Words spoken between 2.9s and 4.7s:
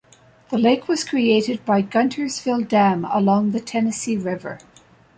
along the Tennessee River.